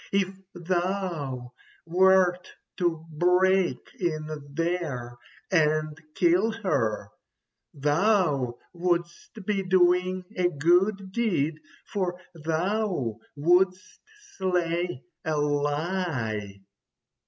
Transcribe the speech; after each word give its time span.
If 0.11 0.35
thou 0.55 1.53
wert 1.85 2.51
to 2.77 3.05
break 3.11 3.77
in 3.99 4.47
there 4.51 5.15
and 5.51 5.95
kill 6.15 6.49
her, 6.63 7.11
thou 7.75 8.57
wouldst 8.73 9.45
be 9.45 9.61
doing 9.61 10.25
a 10.35 10.49
good 10.49 11.11
deed, 11.11 11.59
for 11.85 12.19
thou 12.33 13.19
wouldst 13.35 13.99
slay 14.39 15.03
a 15.23 15.37
lie." 15.37 16.61